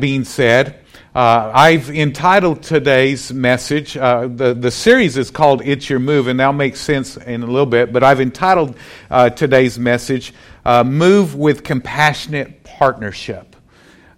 [0.00, 0.80] being said,
[1.12, 6.38] uh, I've entitled today's message, uh, the, the series is called It's Your Move, and
[6.38, 8.76] that'll make sense in a little bit, but I've entitled
[9.10, 10.32] uh, today's message,
[10.64, 13.56] uh, Move with Compassionate Partnership.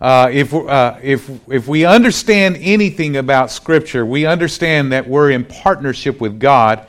[0.03, 5.46] Uh, if, uh, if, if we understand anything about Scripture, we understand that we're in
[5.46, 6.87] partnership with God,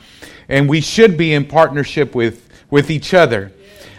[0.50, 3.52] and we should be in partnership with, with each other.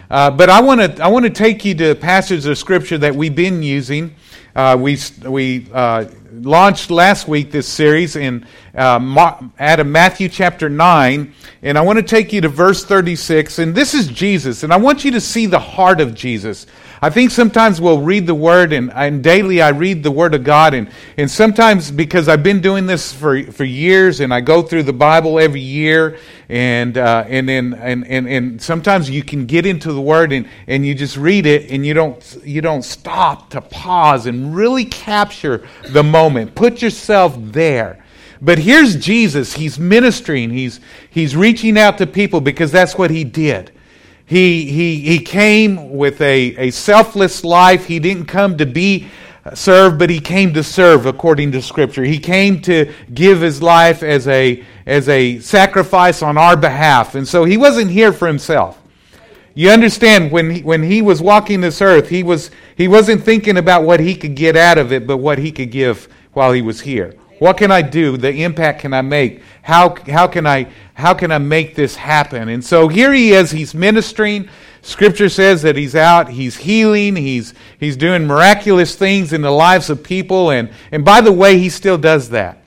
[0.08, 3.34] but I want to I want to take you to passages of Scripture that we've
[3.34, 4.14] been using
[4.56, 8.98] uh, we we uh, launched last week this series in uh,
[9.58, 13.58] out of Matthew chapter 9, and I want to take you to verse 36.
[13.58, 16.66] And this is Jesus, and I want you to see the heart of Jesus.
[17.02, 20.44] I think sometimes we'll read the Word, and, and daily I read the Word of
[20.44, 20.88] God, and,
[21.18, 24.94] and sometimes because I've been doing this for, for years, and I go through the
[24.94, 29.92] Bible every year, and, uh, and, then, and, and, and sometimes you can get into
[29.92, 33.60] the Word and, and you just read it, and you don't, you don't stop to
[33.60, 36.54] pause and really capture the moment.
[36.54, 38.02] Put yourself there.
[38.40, 39.54] But here's Jesus.
[39.54, 40.50] He's ministering.
[40.50, 40.80] He's,
[41.10, 43.72] he's reaching out to people because that's what he did.
[44.26, 47.86] He, he, he came with a, a selfless life.
[47.86, 49.06] He didn't come to be
[49.44, 52.02] uh, served, but he came to serve according to Scripture.
[52.02, 57.14] He came to give his life as a, as a sacrifice on our behalf.
[57.14, 58.82] And so he wasn't here for himself.
[59.54, 63.56] You understand, when he, when he was walking this earth, he, was, he wasn't thinking
[63.56, 66.62] about what he could get out of it, but what he could give while he
[66.62, 67.14] was here.
[67.38, 68.16] What can I do?
[68.16, 69.42] The impact can I make?
[69.62, 72.48] How, how, can I, how can I make this happen?
[72.48, 74.48] And so here he is, he's ministering.
[74.80, 79.90] Scripture says that he's out, he's healing, he's, he's doing miraculous things in the lives
[79.90, 80.50] of people.
[80.50, 82.62] And, and by the way, he still does that.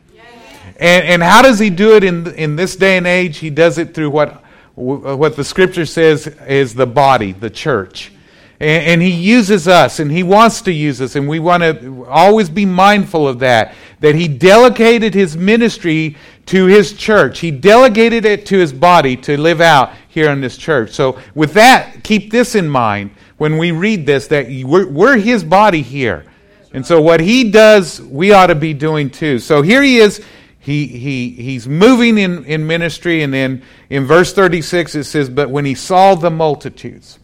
[0.79, 3.37] And, and how does he do it in, in this day and age?
[3.37, 4.43] He does it through what,
[4.75, 8.11] what the Scripture says is the body, the church.
[8.59, 12.05] And, and he uses us, and he wants to use us, and we want to
[12.07, 13.73] always be mindful of that.
[14.01, 16.15] That he delegated his ministry
[16.47, 20.57] to his church, he delegated it to his body to live out here in this
[20.57, 20.91] church.
[20.91, 25.43] So, with that, keep this in mind when we read this that we're, we're his
[25.43, 26.25] body here.
[26.73, 29.39] And so, what he does, we ought to be doing too.
[29.39, 30.23] So, here he is
[30.59, 35.49] he, he, he's moving in, in ministry, and then in verse 36 it says, But
[35.49, 37.17] when he saw the multitudes,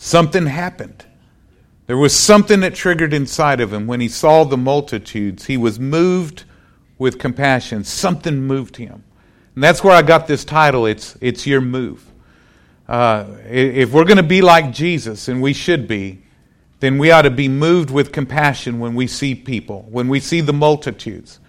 [0.00, 1.04] something happened.
[1.86, 5.44] There was something that triggered inside of him when he saw the multitudes.
[5.44, 6.44] He was moved
[6.98, 7.84] with compassion.
[7.84, 9.04] Something moved him.
[9.54, 10.86] And that's where I got this title.
[10.86, 12.10] It's, it's Your Move.
[12.88, 16.22] Uh, if we're going to be like Jesus, and we should be,
[16.80, 20.40] then we ought to be moved with compassion when we see people, when we see
[20.40, 21.40] the multitudes.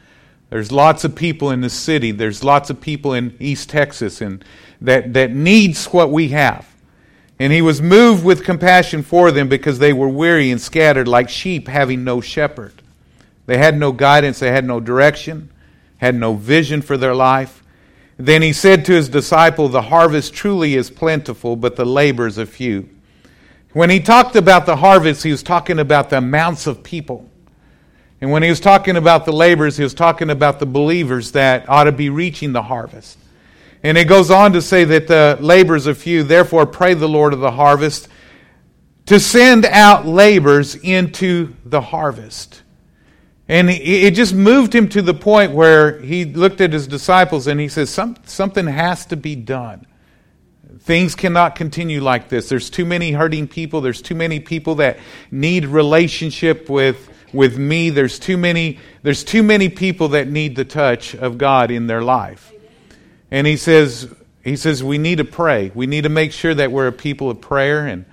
[0.50, 2.11] There's lots of people in the city.
[2.11, 4.44] There's lots of people in East Texas and
[4.81, 6.70] that, that needs what we have.
[7.41, 11.28] And he was moved with compassion for them because they were weary and scattered like
[11.28, 12.84] sheep having no shepherd.
[13.47, 15.50] They had no guidance, they had no direction,
[15.97, 17.63] had no vision for their life.
[18.16, 22.46] Then he said to his disciple, The harvest truly is plentiful, but the labors are
[22.46, 22.88] few.
[23.73, 27.28] When he talked about the harvest, he was talking about the amounts of people.
[28.22, 31.68] And when he was talking about the labors, he was talking about the believers that
[31.68, 33.18] ought to be reaching the harvest.
[33.83, 36.23] And it goes on to say that the labors are few.
[36.23, 38.07] Therefore, pray the Lord of the harvest
[39.07, 42.61] to send out labors into the harvest.
[43.47, 47.59] And it just moved him to the point where he looked at his disciples and
[47.59, 49.85] he says, Some, Something has to be done.
[50.79, 52.47] Things cannot continue like this.
[52.47, 53.81] There's too many hurting people.
[53.81, 54.99] There's too many people that
[55.29, 57.89] need relationship with, with me.
[57.89, 62.01] There's too, many, there's too many people that need the touch of God in their
[62.01, 62.53] life.
[63.31, 65.71] And he says, he says we need to pray.
[65.73, 68.05] We need to make sure that we're a people of prayer, and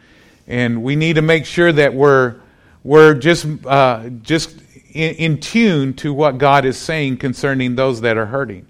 [0.47, 2.37] and we need to make sure that we're
[2.85, 4.57] we're just uh, just
[4.93, 8.67] in, in tune to what God is saying concerning those that are hurting.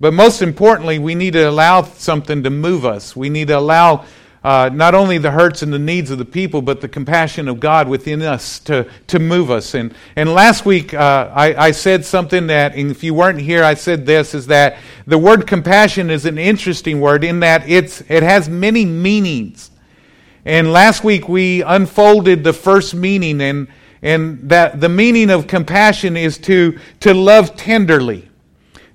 [0.00, 3.16] But most importantly, we need to allow something to move us.
[3.16, 4.04] We need to allow
[4.48, 7.60] uh, not only the hurts and the needs of the people, but the compassion of
[7.60, 9.74] God within us to, to move us.
[9.74, 13.62] And, and last week, uh, I, I said something that, and if you weren't here,
[13.62, 18.00] I said this, is that the word compassion is an interesting word in that it's,
[18.08, 19.70] it has many meanings.
[20.46, 23.68] And last week, we unfolded the first meaning, and,
[24.00, 28.27] and that the meaning of compassion is to, to love tenderly.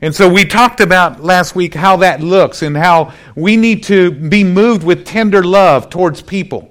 [0.03, 4.11] And so we talked about last week how that looks and how we need to
[4.11, 6.69] be moved with tender love towards people.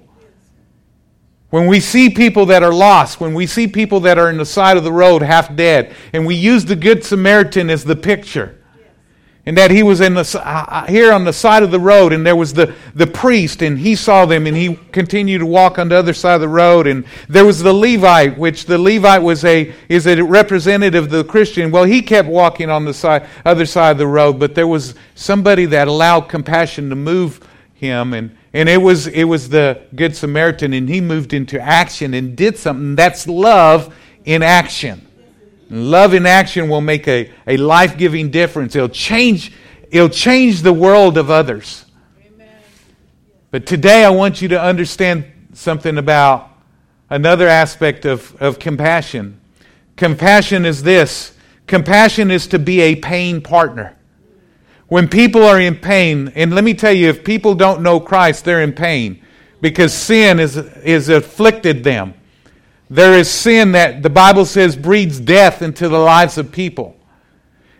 [1.49, 4.45] When we see people that are lost, when we see people that are in the
[4.45, 8.62] side of the road half dead, and we use the Good Samaritan as the picture.
[9.45, 12.13] And that he was in the, uh, uh, here on the side of the road,
[12.13, 15.81] and there was the, the priest, and he saw them, and he continued to walk
[15.81, 16.87] on the other side of the road.
[16.87, 21.25] And there was the Levite, which the Levite was a is a representative of the
[21.25, 21.73] Christian.
[21.73, 24.95] Well, he kept walking on the side, other side of the road, but there was
[25.17, 27.41] somebody that allowed compassion to move
[27.75, 32.15] him, and and it was it was the Good Samaritan, and he moved into action
[32.15, 32.95] and did something.
[32.95, 33.93] That's love
[34.25, 35.09] in action.
[35.73, 38.77] Love in action will make a, a life giving difference.
[38.77, 39.53] It'll change,
[39.91, 41.87] it'll change the world of others.
[43.51, 45.25] But today I want you to understand
[45.55, 46.51] something about
[47.09, 49.41] another aspect of, of compassion.
[49.97, 51.33] Compassion is this
[51.67, 53.97] compassion is to be a pain partner.
[54.89, 58.45] When people are in pain, and let me tell you, if people don't know Christ,
[58.45, 59.25] they're in pain
[59.63, 62.13] because sin is, is afflicted them.
[62.93, 66.95] There is sin that the Bible says breeds death into the lives of people.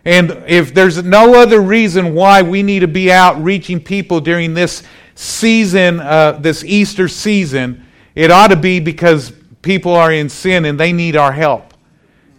[0.05, 4.55] And if there's no other reason why we need to be out reaching people during
[4.55, 4.81] this
[5.13, 9.31] season, uh, this Easter season, it ought to be because
[9.61, 11.75] people are in sin and they need our help.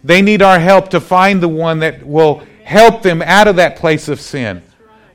[0.03, 3.77] They need our help to find the one that will help them out of that
[3.77, 4.61] place of sin.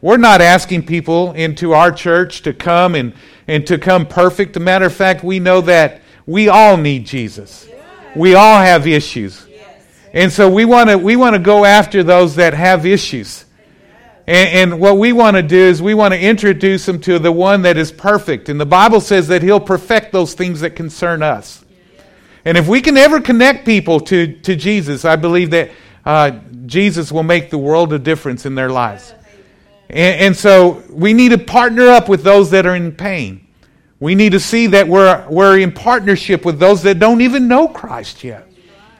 [0.01, 3.12] We're not asking people into our church to come and,
[3.47, 4.57] and to come perfect.
[4.57, 7.69] As a matter of fact, we know that we all need Jesus.
[8.15, 9.47] We all have issues.
[10.13, 13.45] And so we want to we want to go after those that have issues.
[14.27, 17.33] And, and what we want to do is we want to introduce them to the
[17.33, 18.49] one that is perfect.
[18.49, 21.65] And the Bible says that he'll perfect those things that concern us.
[22.45, 25.71] And if we can ever connect people to, to Jesus, I believe that
[26.05, 26.31] uh,
[26.67, 29.15] Jesus will make the world a difference in their lives.
[29.89, 33.47] And, and so we need to partner up with those that are in pain.
[34.00, 37.69] We need to see that we're, we're in partnership with those that don't even know
[37.69, 38.50] Christ yet.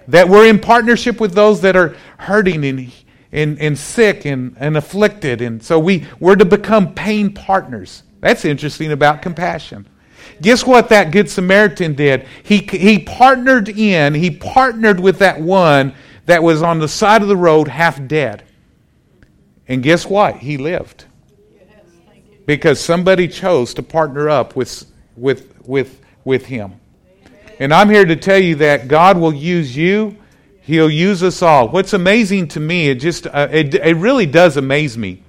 [0.08, 2.93] That we're in partnership with those that are hurting and,
[3.32, 5.41] and, and sick and, and afflicted.
[5.41, 8.02] And so we, we're to become pain partners.
[8.20, 9.88] That's interesting about compassion.
[10.43, 12.26] Guess what that Good Samaritan did?
[12.43, 15.94] He, he partnered in, he partnered with that one
[16.26, 18.44] that was on the side of the road half dead.
[19.67, 20.37] And guess what?
[20.37, 21.05] He lived
[22.47, 24.90] because somebody chose to partner up with,
[25.21, 26.81] with, with, with him.
[27.59, 30.17] And I'm here to tell you that God will use you.
[30.63, 31.69] He'll use us all.
[31.69, 35.23] What's amazing to me, it just uh, it, it really does amaze me.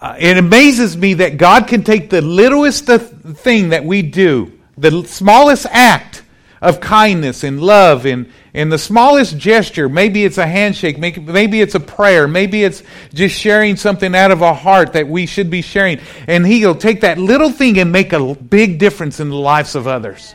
[0.00, 5.04] Uh, it amazes me that God can take the littlest thing that we do, the
[5.04, 6.22] smallest act
[6.60, 11.74] of kindness and love and, in the smallest gesture, maybe it's a handshake, maybe it's
[11.74, 12.82] a prayer, maybe it's
[13.12, 16.00] just sharing something out of our heart that we should be sharing.
[16.26, 19.86] And He'll take that little thing and make a big difference in the lives of
[19.86, 20.34] others.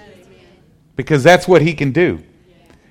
[0.96, 2.24] Because that's what He can do.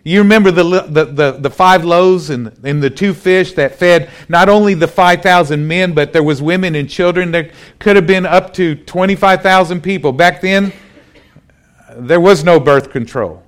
[0.03, 4.11] You remember the, the, the, the, five loaves and, and the two fish that fed
[4.29, 7.31] not only the 5,000 men, but there was women and children.
[7.31, 10.11] There could have been up to 25,000 people.
[10.11, 10.73] Back then,
[11.95, 13.45] there was no birth control.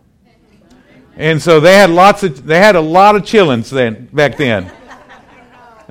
[1.16, 4.72] And so they had lots of they had a lot of chillins then back then.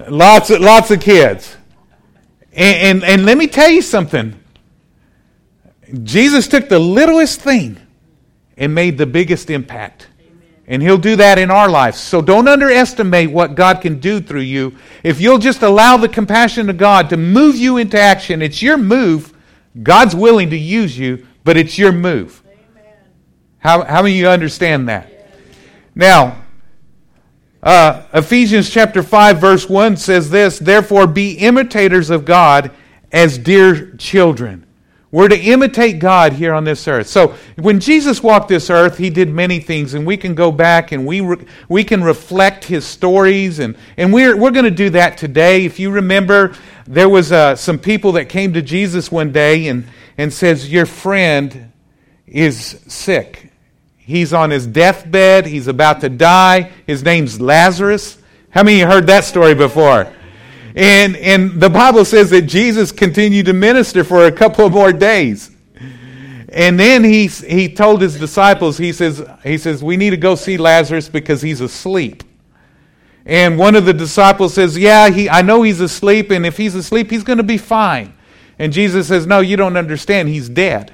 [0.09, 1.55] lots of lots of kids.
[2.53, 4.37] And, and, and let me tell you something.
[6.03, 7.77] Jesus took the littlest thing
[8.57, 10.07] and made the biggest impact.
[10.67, 11.99] And he'll do that in our lives.
[11.99, 14.75] So don't underestimate what God can do through you.
[15.03, 18.77] If you'll just allow the compassion of God to move you into action, it's your
[18.77, 19.33] move.
[19.81, 22.41] God's willing to use you, but it's your move.
[23.57, 25.10] How, how many of you understand that?
[25.95, 26.43] Now,
[27.61, 32.71] uh, Ephesians chapter 5, verse 1 says this Therefore, be imitators of God
[33.11, 34.65] as dear children.
[35.11, 37.07] We're to imitate God here on this earth.
[37.07, 40.93] So, when Jesus walked this earth, he did many things, and we can go back
[40.93, 44.89] and we, re- we can reflect his stories, and, and we're, we're going to do
[44.91, 45.65] that today.
[45.65, 46.55] If you remember,
[46.87, 49.85] there was uh, some people that came to Jesus one day and,
[50.17, 51.73] and says, Your friend
[52.25, 53.40] is sick.
[54.05, 55.45] He's on his deathbed.
[55.45, 56.71] He's about to die.
[56.87, 58.17] His name's Lazarus.
[58.49, 60.11] How many heard that story before?
[60.75, 64.93] And, and the Bible says that Jesus continued to minister for a couple of more
[64.93, 65.51] days.
[66.49, 70.35] And then he, he told his disciples, he says, he says, We need to go
[70.35, 72.23] see Lazarus because he's asleep.
[73.25, 76.75] And one of the disciples says, Yeah, he, I know he's asleep, and if he's
[76.75, 78.13] asleep, he's going to be fine.
[78.59, 80.27] And Jesus says, No, you don't understand.
[80.27, 80.93] He's dead.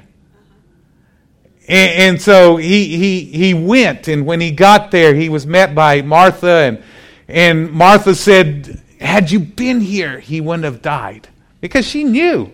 [1.67, 5.75] And, and, so he, he, he went, and when he got there, he was met
[5.75, 6.83] by Martha, and,
[7.27, 11.27] and Martha said, Had you been here, he wouldn't have died.
[11.59, 12.53] Because she knew.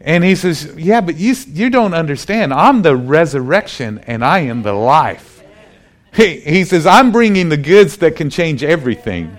[0.00, 2.52] And he says, Yeah, but you, you don't understand.
[2.52, 5.42] I'm the resurrection, and I am the life.
[6.14, 9.38] He, he says, I'm bringing the goods that can change everything.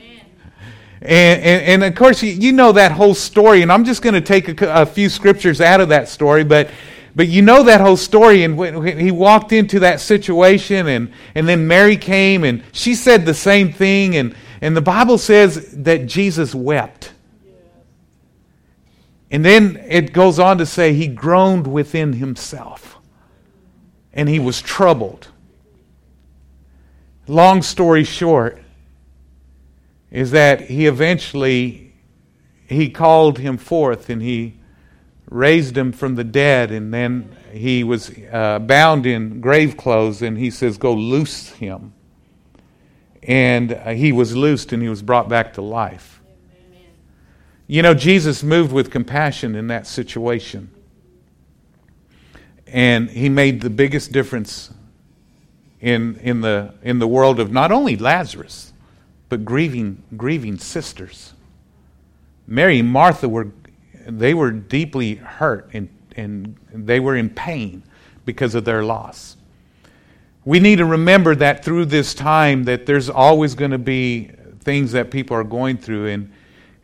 [1.02, 4.16] And, and, and, of course, you, you, know that whole story, and I'm just going
[4.16, 6.72] to take a, a, few scriptures out of that story, but,
[7.16, 8.44] but you know that whole story.
[8.44, 13.26] And when he walked into that situation, and, and then Mary came, and she said
[13.26, 17.14] the same thing, and, and the Bible says that Jesus wept.
[19.32, 22.98] And then it goes on to say he groaned within himself,
[24.14, 25.30] and he was troubled.
[27.28, 28.62] Long story short,
[30.12, 31.94] is that he eventually
[32.68, 34.55] he called him forth and he
[35.36, 40.38] raised him from the dead and then he was uh, bound in grave clothes and
[40.38, 41.94] he says go loose him
[43.24, 46.22] and uh, he was loosed and he was brought back to life
[46.70, 46.88] Amen.
[47.68, 50.70] you know jesus moved with compassion in that situation
[52.68, 54.72] and he made the biggest difference
[55.82, 58.74] in, in, the, in the world of not only lazarus
[59.30, 61.34] but grieving, grieving sisters.
[62.48, 63.52] Mary and Martha were,
[64.08, 67.84] they were deeply hurt and, and they were in pain
[68.26, 69.38] because of their loss.
[70.44, 74.32] We need to remember that through this time that there's always going to be
[74.62, 76.32] things that people are going through and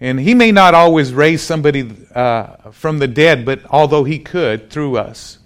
[0.02, 4.72] and he may not always raise somebody uh, from the dead, but although he could
[4.72, 5.38] through us.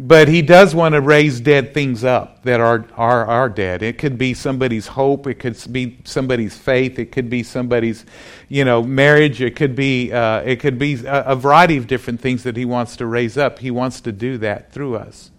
[0.00, 3.82] But he does want to raise dead things up that are, are, are dead.
[3.82, 5.26] It could be somebody's hope.
[5.26, 7.00] It could be somebody's faith.
[7.00, 8.06] It could be somebody's,
[8.48, 9.42] you know, marriage.
[9.42, 12.64] It could be, uh, it could be a, a variety of different things that he
[12.64, 13.58] wants to raise up.
[13.58, 15.32] He wants to do that through us.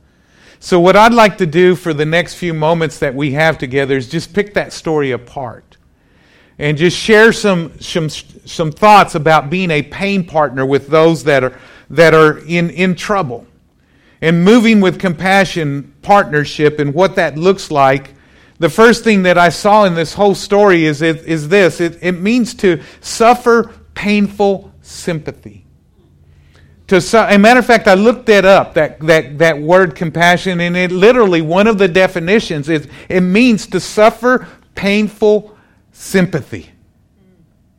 [0.60, 3.96] So, what I'd like to do for the next few moments that we have together
[3.96, 5.78] is just pick that story apart
[6.58, 11.46] and just share some, some, some thoughts about being a pain partner with those that
[11.46, 11.58] are,
[11.90, 13.48] that are in, in trouble
[14.22, 18.14] and moving with compassion partnership and what that looks like,
[18.60, 21.98] the first thing that I saw in this whole story is, it, is this it,
[22.02, 25.66] it means to suffer painful sympathy.
[26.88, 30.76] To, a matter of fact, I looked that up, that, that, that word compassion, and
[30.76, 35.56] it literally, one of the definitions is it means to suffer painful
[35.92, 36.72] sympathy.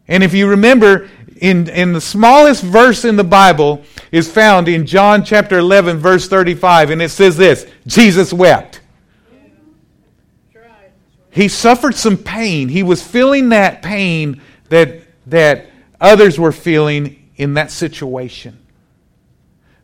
[0.06, 3.82] And if you remember, in, in the smallest verse in the Bible
[4.12, 8.80] is found in John chapter 11, verse 35, and it says this Jesus wept.
[11.32, 12.68] He suffered some pain.
[12.68, 15.66] He was feeling that pain that, that
[16.00, 18.58] others were feeling in that situation.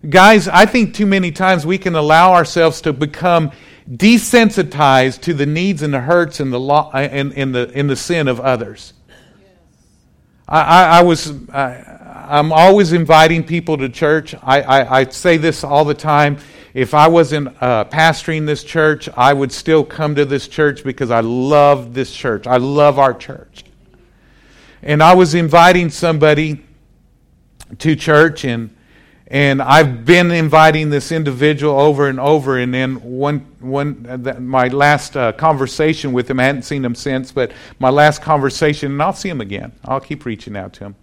[0.09, 3.53] Guys, I think too many times we can allow ourselves to become
[3.91, 7.89] desensitized to the needs and the hurts and the, lo- uh, and, and the, and
[7.89, 8.93] the sin of others.
[10.49, 11.96] I, I, I was, I,
[12.29, 14.35] am always inviting people to church.
[14.43, 16.39] I, I, I, say this all the time.
[16.75, 21.11] If I wasn't uh, pastoring this church, I would still come to this church because
[21.11, 22.47] I love this church.
[22.47, 23.65] I love our church.
[24.83, 26.65] And I was inviting somebody
[27.79, 28.77] to church, and
[29.29, 32.59] and I've been inviting this individual over and over.
[32.59, 37.33] And then one, one, my last uh, conversation with him, I hadn't seen him since,
[37.33, 39.73] but my last conversation, and I'll see him again.
[39.85, 40.97] I'll keep reaching out to him.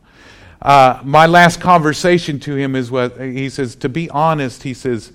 [0.64, 3.76] Uh, my last conversation to him is what he says.
[3.76, 5.12] To be honest, he says,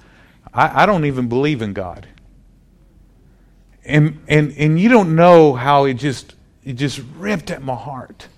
[0.54, 2.06] I, I don't even believe in God.
[3.84, 8.28] And and and you don't know how it just it just ripped at my heart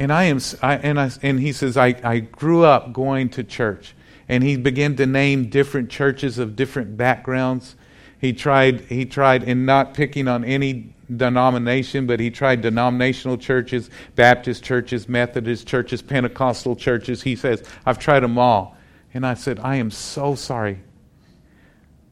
[0.00, 3.44] and I am, I, and, I, and he says, I, I grew up going to
[3.44, 3.94] church.
[4.30, 7.76] And he began to name different churches of different backgrounds.
[8.20, 13.88] He tried, he tried, and not picking on any denomination, but he tried denominational churches,
[14.14, 17.22] Baptist churches, Methodist churches, Pentecostal churches.
[17.22, 18.76] He says, I've tried them all.
[19.14, 20.80] And I said, I am so sorry.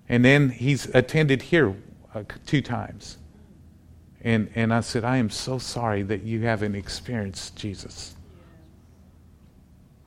[0.09, 1.77] And then he's attended here
[2.15, 3.19] uh, two times.
[4.23, 8.17] And, and I said, I am so sorry that you haven't experienced Jesus.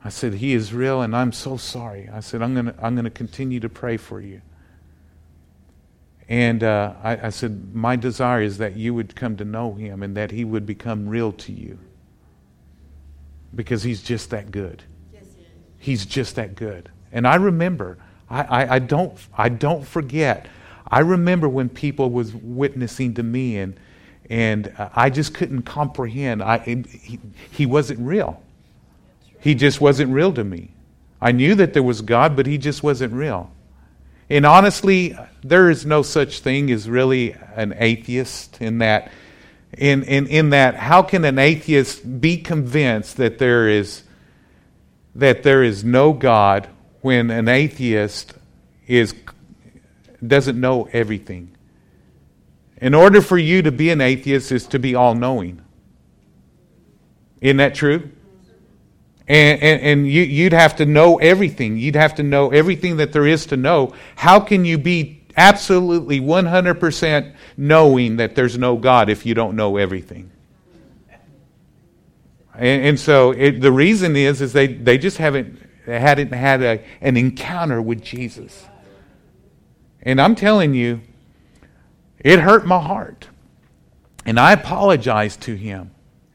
[0.03, 2.09] I said, He is real, and I'm so sorry.
[2.11, 4.41] I said, I'm going to I'm going to continue to pray for you.
[6.31, 10.01] And uh, I, I said, My desire is that you would come to know Him
[10.01, 11.77] and that He would become real to you.
[13.53, 14.81] Because He's just that good.
[15.77, 16.89] He's just that good.
[17.11, 17.97] And I remember,
[18.29, 20.47] I, I, I, don't, I don't forget.
[20.87, 23.77] I remember when people was witnessing to me and
[24.29, 26.41] and uh, I just couldn't comprehend.
[26.41, 27.19] I, he,
[27.51, 28.41] he wasn't real.
[29.41, 30.71] He just wasn't real to me.
[31.19, 33.51] I knew that there was God, but he just wasn't real.
[34.31, 39.11] And honestly, there is no such thing as really an atheist in that
[39.77, 44.03] in, in, in that how can an atheist be convinced that there is
[45.15, 46.69] that there is no God
[47.01, 48.33] when an atheist
[48.87, 49.13] is
[50.25, 51.53] doesn't know everything?
[52.77, 55.61] In order for you to be an atheist is to be all knowing.
[57.41, 58.09] Isn't that true?
[59.27, 61.77] And, and, and you, you'd have to know everything.
[61.77, 63.93] You'd have to know everything that there is to know.
[64.15, 69.77] How can you be absolutely 100% knowing that there's no God if you don't know
[69.77, 70.31] everything?
[72.55, 76.83] And, and so it, the reason is, is they, they just haven't, hadn't had a,
[76.99, 78.65] an encounter with Jesus.
[80.01, 81.01] And I'm telling you,
[82.19, 83.27] it hurt my heart.
[84.25, 85.91] And I apologized to him.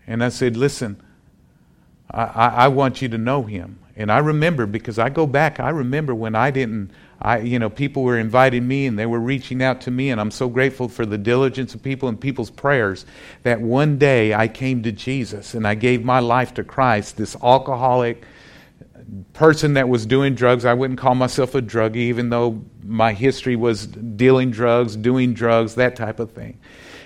[0.06, 1.00] And I said, listen,
[2.10, 3.78] I, I, want you to know him.
[3.96, 7.70] And I remember because I go back, I remember when I didn't I, you know,
[7.70, 10.88] people were inviting me and they were reaching out to me, and I'm so grateful
[10.88, 13.06] for the diligence of people and people's prayers
[13.42, 17.34] that one day I came to Jesus and I gave my life to Christ, this
[17.42, 18.24] alcoholic
[19.32, 20.64] person that was doing drugs.
[20.64, 25.76] I wouldn't call myself a druggie, even though my history was dealing drugs, doing drugs,
[25.76, 26.58] that type of thing.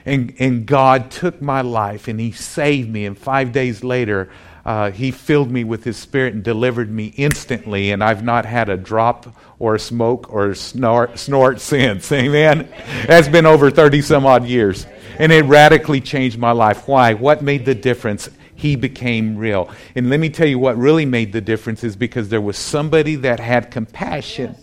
[0.04, 4.28] And, and God took my life and He saved me, and five days later,
[4.64, 8.68] uh, he filled me with his spirit and delivered me instantly, and I've not had
[8.68, 12.10] a drop or a smoke or snort, snort since.
[12.12, 12.68] Amen.
[13.06, 14.86] That's been over 30 some odd years.
[15.18, 16.88] And it radically changed my life.
[16.88, 17.14] Why?
[17.14, 18.28] What made the difference?
[18.54, 19.70] He became real.
[19.94, 23.16] And let me tell you what really made the difference is because there was somebody
[23.16, 24.56] that had compassion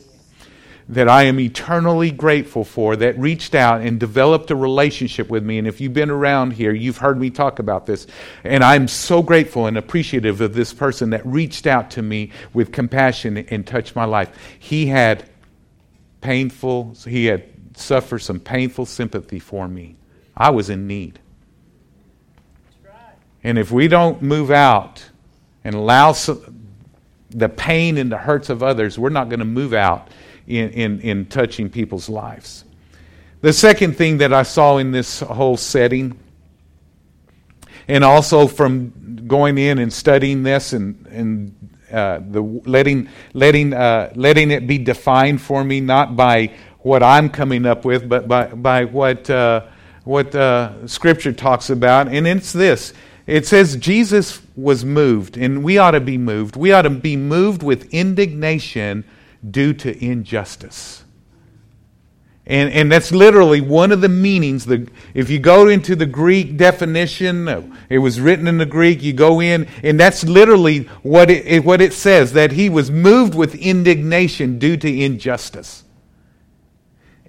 [0.89, 5.57] that I am eternally grateful for that reached out and developed a relationship with me.
[5.57, 8.07] And if you've been around here, you've heard me talk about this.
[8.45, 12.71] And I'm so grateful and appreciative of this person that reached out to me with
[12.71, 14.29] compassion and touched my life.
[14.59, 15.29] He had
[16.21, 17.43] painful, he had
[17.75, 19.97] suffered some painful sympathy for me.
[20.35, 21.19] I was in need.
[23.43, 25.03] And if we don't move out
[25.63, 26.13] and allow
[27.29, 30.09] the pain and the hurts of others, we're not going to move out
[30.47, 32.63] in, in, in touching people's lives.
[33.41, 36.17] The second thing that I saw in this whole setting,
[37.87, 44.11] and also from going in and studying this and, and uh, the letting, letting, uh,
[44.15, 48.47] letting it be defined for me, not by what I'm coming up with, but by,
[48.47, 49.65] by what, uh,
[50.03, 52.07] what uh, Scripture talks about.
[52.07, 52.93] And it's this
[53.27, 56.55] it says Jesus was moved, and we ought to be moved.
[56.55, 59.03] We ought to be moved with indignation
[59.49, 61.03] due to injustice.
[62.49, 64.65] And, and that's literally one of the meanings.
[64.65, 69.11] The, if you go into the Greek definition, it was written in the Greek, you
[69.11, 73.53] go in, and that's literally what it, what it says that he was moved with
[73.55, 75.83] indignation due to injustice.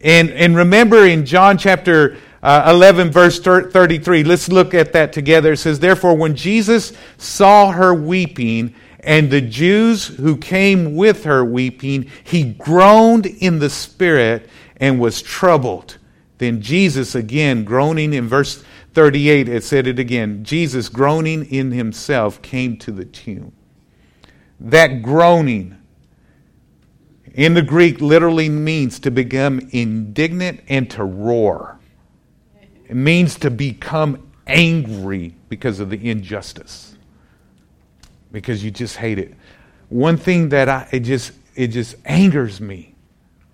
[0.00, 5.54] And, and remember in John chapter uh, 11, verse 33, let's look at that together.
[5.54, 11.44] It says, Therefore, when Jesus saw her weeping, and the Jews who came with her
[11.44, 15.98] weeping, he groaned in the spirit and was troubled.
[16.38, 22.42] Then Jesus, again, groaning in verse 38, it said it again Jesus, groaning in himself,
[22.42, 23.52] came to the tomb.
[24.60, 25.76] That groaning
[27.34, 31.78] in the Greek literally means to become indignant and to roar.
[32.88, 36.97] It means to become angry because of the injustice
[38.32, 39.34] because you just hate it.
[39.88, 42.94] One thing that I, it just, it just angers me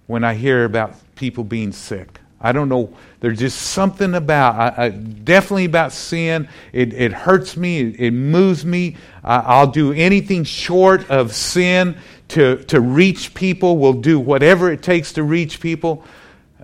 [0.07, 2.21] when I hear about people being sick.
[2.41, 2.95] I don't know.
[3.21, 6.49] There's just something about, I, I, definitely about sin.
[6.73, 7.81] It, it hurts me.
[7.81, 8.97] It, it moves me.
[9.23, 11.97] I, I'll do anything short of sin
[12.29, 13.79] to, to reach people.
[13.79, 16.05] We'll do whatever it takes to reach people.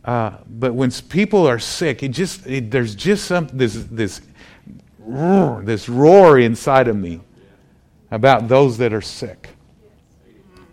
[0.05, 4.23] Uh, but when people are sick, it just it, there's just some this this
[5.63, 7.21] this roar inside of me
[8.11, 9.51] about those that are sick.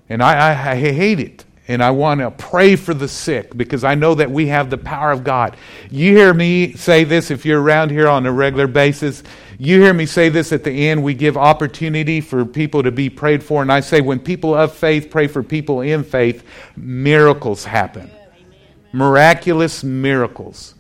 [0.09, 1.45] And I, I, I hate it.
[1.69, 4.77] And I want to pray for the sick because I know that we have the
[4.77, 5.57] power of God.
[5.91, 9.21] You hear me say this if you're around here on a regular basis.
[9.59, 11.03] You hear me say this at the end.
[11.03, 13.61] We give opportunity for people to be prayed for.
[13.61, 16.45] And I say, when people of faith pray for people in faith,
[16.77, 18.11] miracles happen.
[18.93, 20.73] Miraculous miracles.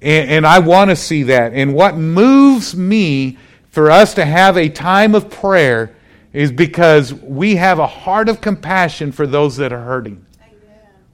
[0.00, 1.52] And, and I want to see that.
[1.52, 3.36] And what moves me
[3.74, 5.96] for us to have a time of prayer
[6.32, 10.24] is because we have a heart of compassion for those that are hurting.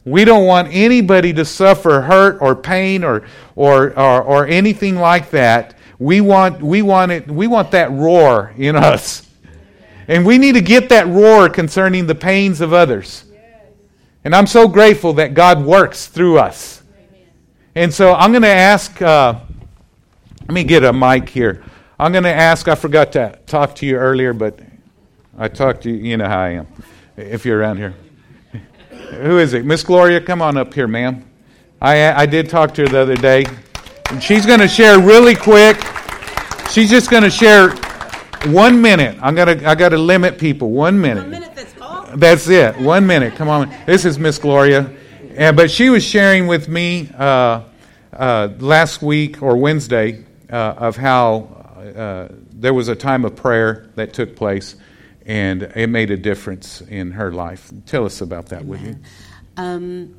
[0.05, 3.25] We don't want anybody to suffer hurt or pain or,
[3.57, 5.75] or, or, or anything like that.
[5.99, 9.27] We want, we, want it, we want that roar in us.
[10.07, 13.25] And we need to get that roar concerning the pains of others.
[14.23, 16.83] And I'm so grateful that God works through us.
[17.75, 19.40] And so I'm going to ask, uh,
[20.40, 21.64] let me get a mic here.
[22.00, 24.58] I'm going to ask, I forgot to talk to you earlier, but
[25.36, 26.66] I talked to you, you know how I am,
[27.16, 27.94] if you're around here.
[29.20, 29.66] Who is it?
[29.66, 31.28] Miss Gloria, come on up here, ma'am.
[31.80, 33.44] I, I did talk to her the other day.
[34.10, 35.76] And she's going to share really quick.
[36.70, 37.74] She's just going to share
[38.46, 39.18] One minute.
[39.20, 39.60] I'm gonna.
[39.68, 40.70] I gotta limit people.
[40.70, 41.24] One minute.
[41.24, 41.54] One minute.
[41.54, 42.06] That's all.
[42.16, 42.74] That's it.
[42.78, 43.34] One minute.
[43.34, 43.70] Come on.
[43.84, 44.90] This is Miss Gloria,
[45.34, 47.64] and but she was sharing with me uh,
[48.14, 53.90] uh, last week or Wednesday uh, of how uh, there was a time of prayer
[53.96, 54.76] that took place,
[55.26, 57.70] and it made a difference in her life.
[57.86, 58.96] Tell us about that, would you?
[59.56, 60.14] Um,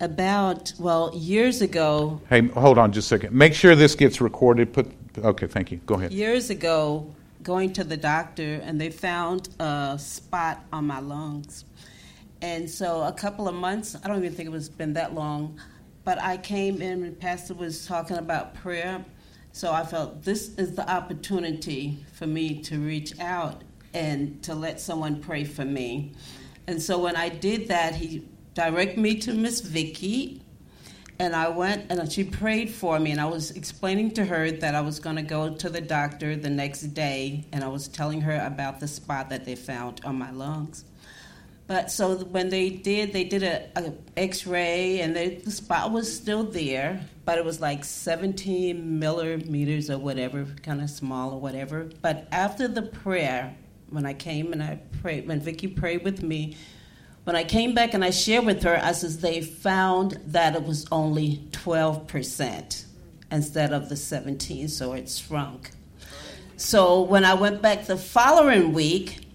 [0.00, 2.20] about well years ago.
[2.28, 3.34] Hey, hold on just a second.
[3.34, 4.72] Make sure this gets recorded.
[4.72, 5.46] Put okay.
[5.46, 5.78] Thank you.
[5.86, 6.12] Go ahead.
[6.12, 11.64] Years ago, going to the doctor, and they found a spot on my lungs.
[12.42, 15.60] And so, a couple of months, I don't even think it was been that long,
[16.04, 19.04] but I came in and Pastor was talking about prayer.
[19.52, 24.80] So I felt this is the opportunity for me to reach out and to let
[24.80, 26.12] someone pray for me.
[26.66, 30.42] And so when I did that, he directed me to Miss Vicky,
[31.18, 33.10] and I went and she prayed for me.
[33.10, 36.36] And I was explaining to her that I was going to go to the doctor
[36.36, 40.16] the next day, and I was telling her about the spot that they found on
[40.16, 40.84] my lungs.
[41.70, 46.12] But so when they did, they did a, a X-ray, and they, the spot was
[46.12, 51.88] still there, but it was like 17 millimeters or whatever, kind of small or whatever.
[52.02, 53.54] But after the prayer,
[53.88, 56.56] when I came and I prayed, when Vicky prayed with me,
[57.22, 60.64] when I came back and I shared with her, I says they found that it
[60.64, 62.84] was only 12%
[63.30, 65.70] instead of the 17, so it shrunk.
[66.56, 69.29] So when I went back the following week,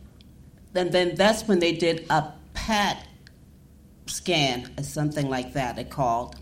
[0.76, 3.08] and then that's when they did a PET
[4.08, 6.36] scan or something like that, it called.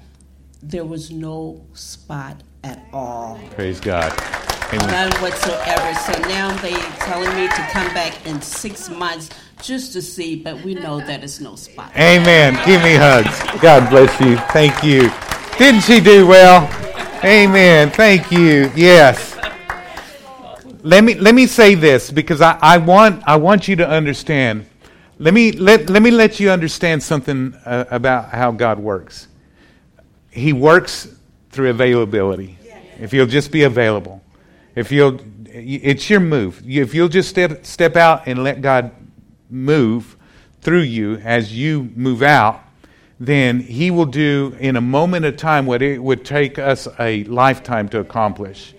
[0.62, 3.40] There was no spot at all.
[3.52, 4.12] Praise God.
[4.74, 4.88] Amen.
[4.88, 5.94] None whatsoever.
[6.00, 9.30] So now they're telling me to come back in six months
[9.62, 11.92] just to see, but we know that it's no spot.
[11.96, 12.54] Amen.
[12.66, 13.62] Give me hugs.
[13.62, 14.38] God bless you.
[14.52, 15.12] Thank you.
[15.58, 16.64] Didn't she do well?
[17.24, 17.92] Amen.
[17.92, 18.72] Thank you.
[18.76, 19.33] Yes
[20.84, 24.68] let me let me say this because I, I want I want you to understand.
[25.18, 29.30] Let me let let me let you understand something uh, about how God works.
[30.30, 31.08] He works
[31.52, 32.58] through availability.
[33.00, 34.22] If you'll just be available,
[34.76, 36.62] if you'll, it's your move.
[36.68, 38.92] If you'll just step step out and let God
[39.50, 40.18] move
[40.62, 42.62] through you as you move out,
[43.20, 47.24] then He will do in a moment of time what it would take us a
[47.24, 48.74] lifetime to accomplish.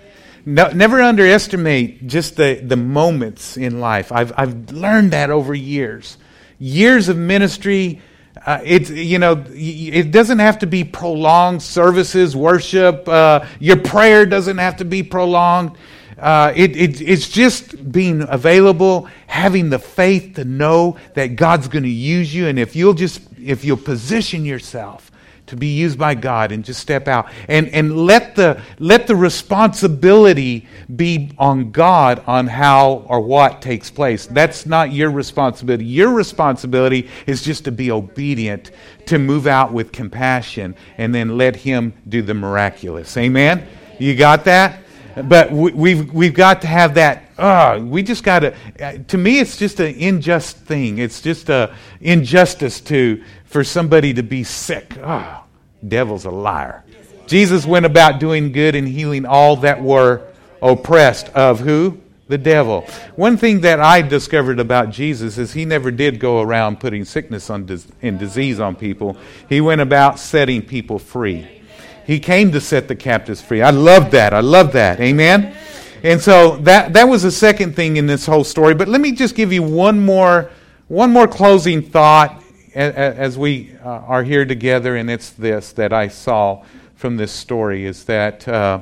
[0.47, 4.13] No, never underestimate just the, the moments in life.
[4.13, 6.19] I've, I've learned that over years.
[6.59, 8.03] Years of ministry.
[8.45, 13.09] Uh, it's you know it doesn't have to be prolonged services, worship.
[13.09, 15.79] Uh, your prayer doesn't have to be prolonged.
[16.19, 21.85] Uh, it, it, it's just being available, having the faith to know that God's going
[21.85, 25.11] to use you, and if you'll just if you'll position yourself
[25.47, 29.17] to be used by God and just step out and, and let the let the
[29.17, 34.27] responsibility be on God on how or what takes place.
[34.27, 35.85] That's not your responsibility.
[35.85, 38.71] Your responsibility is just to be obedient,
[39.07, 43.17] to move out with compassion, and then let Him do the miraculous.
[43.17, 43.67] Amen?
[43.99, 44.81] You got that?
[45.23, 47.31] But we, we've, we've got to have that.
[47.39, 48.55] Uh, we just got to.
[48.81, 50.99] Uh, to me, it's just an unjust thing.
[50.99, 53.23] It's just a injustice to
[53.55, 54.97] for somebody to be sick.
[55.01, 55.45] Oh,
[55.87, 56.83] devil's a liar.
[57.29, 60.27] Jesus went about doing good and healing all that were
[60.61, 62.01] oppressed of who?
[62.27, 62.81] The devil.
[63.15, 67.49] One thing that I discovered about Jesus is he never did go around putting sickness
[67.49, 67.69] on
[68.03, 69.17] and disease on people.
[69.49, 71.63] He went about setting people free.
[72.09, 73.63] He came to set the captives free.
[73.63, 74.35] I love that.
[74.35, 74.99] I love that.
[74.99, 75.55] Amen.
[76.03, 78.75] And so that that was the second thing in this whole story.
[78.75, 80.51] But let me just give you one more
[80.89, 82.41] one more closing thought
[82.75, 87.85] as we uh, are here together, and it's this that I saw from this story
[87.85, 88.81] is that uh,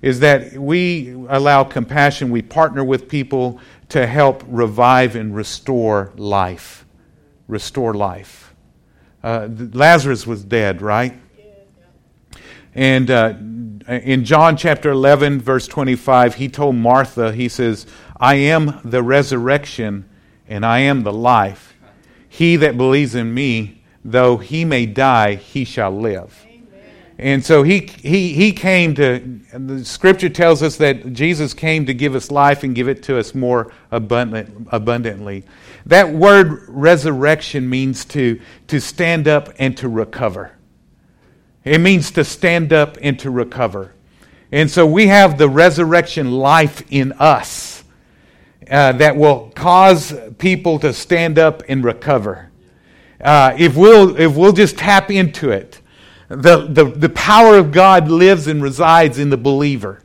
[0.00, 2.30] is that we allow compassion.
[2.30, 6.84] We partner with people to help revive and restore life,
[7.48, 8.54] restore life.
[9.22, 11.14] Uh, Lazarus was dead, right?
[12.74, 13.34] And uh,
[13.86, 17.86] in John chapter 11, verse 25, he told Martha, he says,
[18.18, 20.08] I am the resurrection
[20.48, 21.71] and I am the life.
[22.32, 26.46] He that believes in me, though he may die, he shall live.
[27.18, 29.18] And so he, he, he came to,
[29.52, 33.18] the scripture tells us that Jesus came to give us life and give it to
[33.18, 35.44] us more abundant, abundantly.
[35.84, 40.52] That word resurrection means to, to stand up and to recover.
[41.64, 43.92] It means to stand up and to recover.
[44.50, 47.81] And so we have the resurrection life in us
[48.70, 52.50] uh, that will cause people to stand up and recover.
[53.20, 55.80] Uh, if, we'll, if we'll just tap into it,
[56.28, 60.02] the, the, the power of God lives and resides in the believer.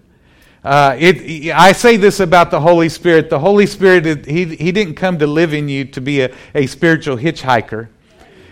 [0.64, 3.30] Uh, it, I say this about the Holy Spirit.
[3.30, 6.68] The Holy Spirit, he, he didn't come to live in you to be a, a
[6.68, 7.88] spiritual hitchhiker.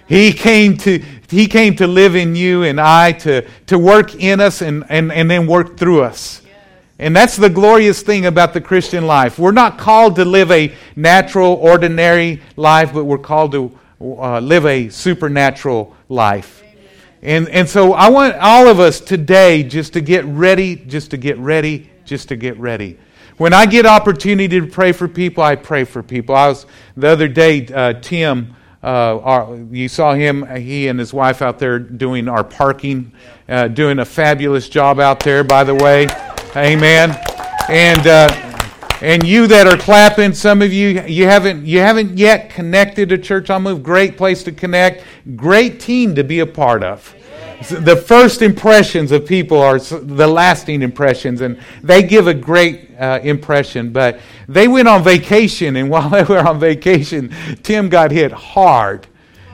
[0.07, 4.39] He came to, he came to live in you and I to, to work in
[4.39, 6.41] us and, and, and then work through us.
[6.97, 9.37] And that's the glorious thing about the Christian life.
[9.37, 14.65] We're not called to live a natural, ordinary life, but we're called to uh, live
[14.65, 16.63] a supernatural life.
[17.21, 21.17] And, and so I want all of us today just to get ready, just to
[21.17, 22.97] get ready, just to get ready.
[23.37, 26.35] When I get opportunity to pray for people, I pray for people.
[26.35, 28.55] I was the other day, uh, Tim
[28.85, 33.11] uh, our, you saw him, he and his wife out there doing our parking,
[33.49, 36.07] uh, doing a fabulous job out there, by the way.
[36.55, 37.19] Amen.
[37.69, 38.29] And, uh,
[39.01, 43.17] and you that are clapping, some of you, you haven't, you haven't yet connected to
[43.17, 43.83] Church on Move.
[43.83, 45.03] Great place to connect.
[45.35, 47.15] Great team to be a part of
[47.69, 53.19] the first impressions of people are the lasting impressions, and they give a great uh,
[53.23, 53.91] impression.
[53.91, 59.07] But they went on vacation, and while they were on vacation, Tim got hit hard.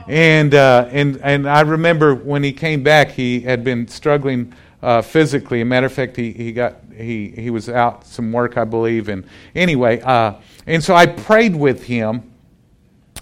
[0.08, 4.52] And, uh, and, and I remember when he came back, he had been struggling
[4.82, 5.60] uh, physically.
[5.60, 8.64] As a matter of fact, he, he, got, he, he was out some work, I
[8.64, 9.08] believe.
[9.08, 10.34] And anyway, uh,
[10.66, 12.32] and so I prayed with him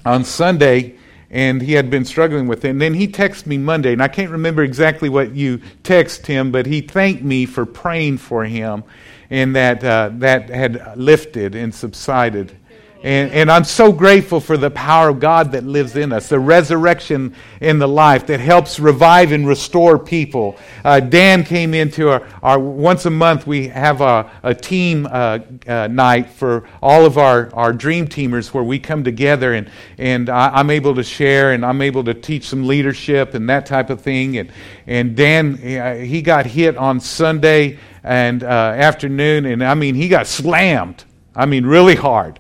[0.05, 0.97] on Sunday
[1.31, 2.71] and he had been struggling with it.
[2.71, 6.51] And then he texted me Monday, and I can't remember exactly what you texted him,
[6.51, 8.83] but he thanked me for praying for him,
[9.31, 12.57] and that uh, that had lifted and subsided.
[13.03, 16.39] And, and I'm so grateful for the power of God that lives in us, the
[16.39, 20.59] resurrection in the life that helps revive and restore people.
[20.85, 25.39] Uh, Dan came into our, our, once a month, we have a, a team uh,
[25.67, 30.29] uh, night for all of our, our dream teamers where we come together and, and
[30.29, 33.89] I, am able to share and I'm able to teach some leadership and that type
[33.89, 34.37] of thing.
[34.37, 34.53] And,
[34.87, 35.57] and Dan,
[36.05, 41.05] he got hit on Sunday and uh, afternoon, and I mean, he got slammed.
[41.35, 42.40] I mean, really hard.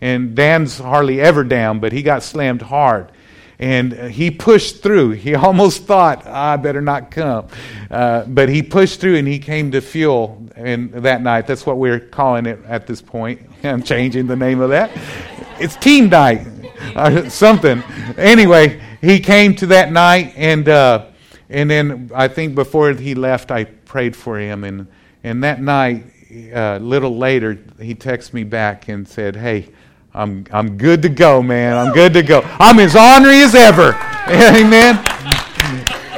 [0.00, 3.10] And Dan's hardly ever down, but he got slammed hard.
[3.58, 5.12] And he pushed through.
[5.12, 7.48] He almost thought, I better not come.
[7.90, 11.46] Uh, but he pushed through and he came to fuel and that night.
[11.46, 13.40] That's what we're calling it at this point.
[13.62, 14.90] I'm changing the name of that.
[15.58, 16.46] It's team night
[16.96, 17.82] or something.
[18.18, 21.06] Anyway, he came to that night and uh,
[21.48, 24.64] and then I think before he left, I prayed for him.
[24.64, 24.88] And,
[25.22, 29.68] and that night, a uh, little later, he texted me back and said, Hey,
[30.16, 31.76] I'm, I'm good to go, man.
[31.76, 32.40] I'm good to go.
[32.58, 33.92] I'm as ornery as ever.
[34.28, 34.96] Amen.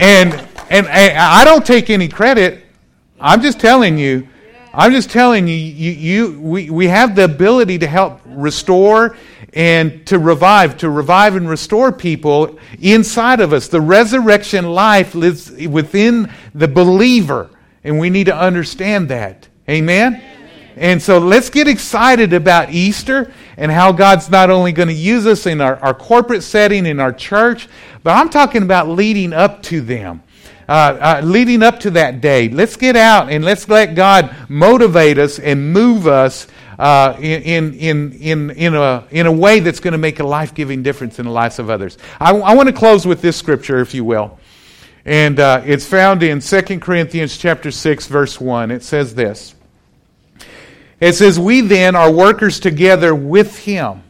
[0.01, 0.35] And,
[0.71, 2.65] and, and I don't take any credit.
[3.21, 4.29] I'm just telling you.
[4.73, 9.17] I'm just telling you, you, you we, we have the ability to help restore
[9.53, 13.67] and to revive, to revive and restore people inside of us.
[13.67, 17.51] The resurrection life lives within the believer,
[17.83, 19.49] and we need to understand that.
[19.69, 20.23] Amen?
[20.79, 25.27] And so let's get excited about Easter and how God's not only going to use
[25.27, 27.69] us in our, our corporate setting, in our church,
[28.03, 30.23] but I'm talking about leading up to them.
[30.69, 35.17] Uh, uh, leading up to that day, let's get out and let's let God motivate
[35.17, 36.47] us and move us
[36.79, 40.55] uh, in, in, in, in, a, in a way that's going to make a life
[40.55, 41.97] giving difference in the lives of others.
[42.21, 44.39] I, I want to close with this scripture, if you will.
[45.07, 48.71] And uh, it's found in 2 Corinthians chapter 6, verse 1.
[48.71, 49.55] It says this.
[51.01, 54.03] It says, We then are workers together with him.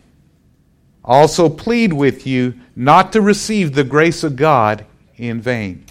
[1.05, 4.85] Also plead with you not to receive the grace of God
[5.16, 5.85] in vain.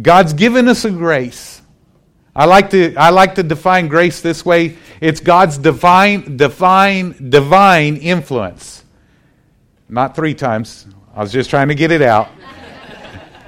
[0.00, 1.60] God's given us a grace.
[2.34, 7.96] I like to, I like to define grace this way it's God's divine, divine, divine
[7.96, 8.84] influence.
[9.88, 10.86] Not three times.
[11.14, 12.28] I was just trying to get it out.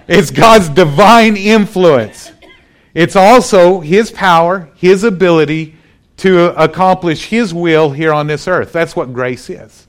[0.07, 2.31] It's God's divine influence.
[2.93, 5.77] It's also His power, His ability
[6.19, 8.73] to accomplish His will here on this earth.
[8.73, 9.87] That's what grace is.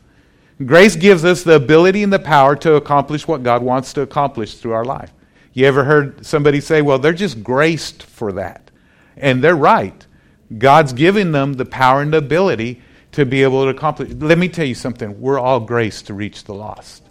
[0.66, 4.56] Grace gives us the ability and the power to accomplish what God wants to accomplish
[4.56, 5.12] through our life.
[5.54, 8.72] You ever heard somebody say, well, they're just graced for that?
[9.18, 10.06] And they're right.
[10.58, 12.82] God's giving them the power and the ability
[13.14, 14.12] to be able to accomplish.
[14.14, 15.20] Let me tell you something.
[15.20, 17.04] We're all graced to reach the lost.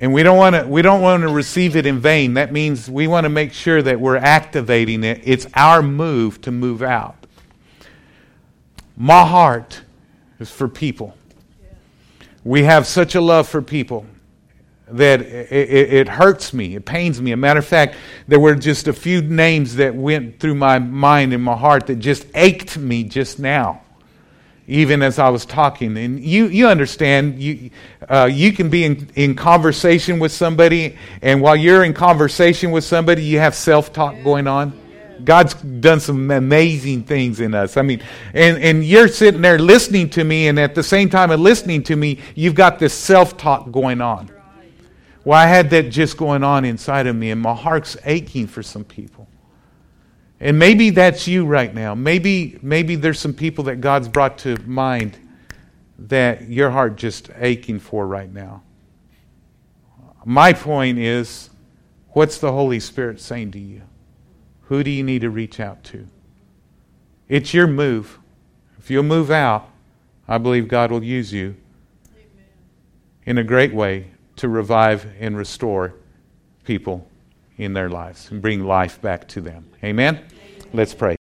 [0.00, 2.34] And we don't want to we don't want to receive it in vain.
[2.34, 5.20] That means we want to make sure that we're activating it.
[5.24, 7.23] It's our move to move out.
[8.96, 9.82] My heart
[10.38, 11.16] is for people.
[12.44, 14.06] We have such a love for people
[14.88, 16.76] that it, it, it, hurts me.
[16.76, 17.32] It pains me.
[17.32, 17.96] A matter of fact,
[18.28, 21.96] there were just a few names that went through my mind and my heart that
[21.96, 23.80] just ached me just now,
[24.66, 25.96] even as I was talking.
[25.96, 27.70] And you, you understand, you,
[28.08, 32.84] uh, you can be in, in conversation with somebody, and while you're in conversation with
[32.84, 34.78] somebody, you have self talk going on.
[35.24, 37.76] God's done some amazing things in us.
[37.76, 41.30] I mean, and, and you're sitting there listening to me, and at the same time
[41.30, 44.30] of listening to me, you've got this self talk going on.
[45.24, 48.62] Well, I had that just going on inside of me, and my heart's aching for
[48.62, 49.26] some people.
[50.40, 51.94] And maybe that's you right now.
[51.94, 55.16] Maybe, maybe there's some people that God's brought to mind
[55.98, 58.62] that your heart just aching for right now.
[60.24, 61.50] My point is,
[62.10, 63.82] what's the Holy Spirit saying to you?
[64.68, 66.06] Who do you need to reach out to?
[67.28, 68.18] It's your move.
[68.78, 69.68] If you'll move out,
[70.26, 71.56] I believe God will use you
[72.12, 72.46] Amen.
[73.24, 75.94] in a great way to revive and restore
[76.64, 77.08] people
[77.56, 79.68] in their lives and bring life back to them.
[79.82, 80.24] Amen?
[80.72, 81.12] Let's pray.